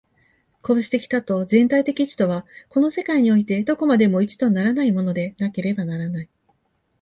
[0.63, 6.29] 個物的多と全体的一とは、この世界においてどこまでも一とならないものでなければならない。